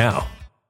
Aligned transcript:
now. 0.00 0.39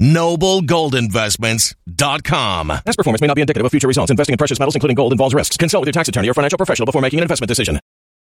Noblegoldinvestments.com. 0.00 2.68
Past 2.68 2.98
performance 2.98 3.20
may 3.20 3.26
not 3.26 3.36
be 3.36 3.40
indicative 3.40 3.64
of 3.64 3.70
future 3.70 3.88
results. 3.88 4.10
Investing 4.10 4.34
in 4.34 4.38
precious 4.38 4.58
metals, 4.58 4.74
including 4.74 4.96
gold, 4.96 5.12
involves 5.12 5.34
risks. 5.34 5.56
Consult 5.56 5.82
with 5.82 5.86
your 5.88 5.92
tax 5.92 6.08
attorney 6.08 6.28
or 6.28 6.34
financial 6.34 6.56
professional 6.56 6.86
before 6.86 7.02
making 7.02 7.20
an 7.20 7.22
investment 7.22 7.48
decision. 7.48 7.78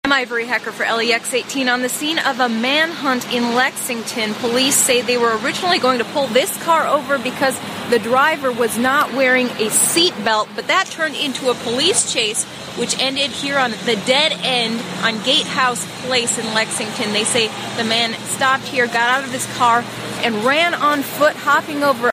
I'm 0.06 0.12
Ivory 0.12 0.46
Hecker 0.46 0.74
for 0.74 0.84
LEX 0.84 1.34
18 1.34 1.70
on 1.70 1.82
the 1.82 1.88
scene 1.88 2.20
of 2.20 2.42
a 2.42 2.50
manhunt 2.50 3.34
in 3.34 3.56
Lexington. 3.56 4.34
Police 4.34 4.76
say 4.76 5.02
they 5.02 5.18
were 5.18 5.38
originally 5.38 5.80
going 5.80 6.00
to 6.00 6.04
pull 6.04 6.28
this 6.28 6.62
car 6.62 6.86
over 6.86 7.18
because 7.18 7.58
the 7.90 8.00
driver 8.00 8.52
was 8.52 8.78
not 8.78 9.14
wearing 9.14 9.48
a 9.48 9.70
seatbelt, 9.70 10.54
but 10.56 10.68
that 10.68 10.88
turned 10.88 11.16
into 11.16 11.50
a 11.50 11.54
police 11.54 12.12
chase, 12.12 12.44
which 12.78 13.00
ended 13.00 13.32
here 13.32 13.58
on 13.58 13.72
the 13.72 13.96
dead 14.06 14.34
end 14.42 14.82
on 15.04 15.24
Gatehouse 15.24 15.86
Place 16.02 16.38
in 16.38 16.54
Lexington. 16.54 17.14
They 17.14 17.24
say 17.24 17.48
the 17.78 17.86
man 17.86 18.14
stopped 18.26 18.66
here, 18.66 18.88
got 18.88 19.08
out 19.08 19.24
of 19.24 19.32
his 19.32 19.46
car, 19.56 19.86
and 20.24 20.36
ran 20.46 20.74
on 20.74 21.02
foot, 21.02 21.36
hopping 21.36 21.84
over 21.84 22.13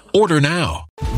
Order 0.13 0.41
now. 0.41 0.87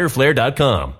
riderflare.com. 0.00 0.99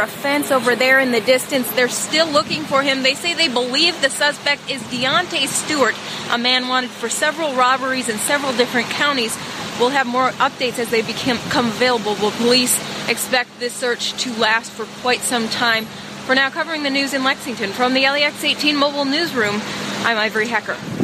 A 0.00 0.08
fence 0.08 0.50
over 0.50 0.74
there 0.74 0.98
in 0.98 1.12
the 1.12 1.20
distance. 1.20 1.70
They're 1.70 1.88
still 1.88 2.26
looking 2.26 2.64
for 2.64 2.82
him. 2.82 3.04
They 3.04 3.14
say 3.14 3.32
they 3.32 3.46
believe 3.46 4.02
the 4.02 4.10
suspect 4.10 4.68
is 4.68 4.82
Deontay 4.82 5.46
Stewart, 5.46 5.94
a 6.32 6.36
man 6.36 6.66
wanted 6.66 6.90
for 6.90 7.08
several 7.08 7.54
robberies 7.54 8.08
in 8.08 8.18
several 8.18 8.52
different 8.54 8.88
counties. 8.88 9.38
We'll 9.78 9.90
have 9.90 10.08
more 10.08 10.30
updates 10.30 10.80
as 10.80 10.90
they 10.90 11.02
become, 11.02 11.38
available. 11.68 12.16
Will 12.16 12.32
police 12.32 12.76
expect 13.08 13.60
this 13.60 13.72
search 13.72 14.20
to 14.24 14.32
last 14.32 14.72
for 14.72 14.84
quite 15.00 15.20
some 15.20 15.48
time? 15.48 15.84
For 16.26 16.34
now, 16.34 16.50
covering 16.50 16.82
the 16.82 16.90
news 16.90 17.14
in 17.14 17.22
Lexington 17.22 17.70
from 17.70 17.94
the 17.94 18.00
LEX 18.00 18.42
18 18.42 18.76
mobile 18.76 19.04
newsroom, 19.04 19.60
I'm 20.02 20.18
Ivory 20.18 20.48
Hecker. 20.48 21.03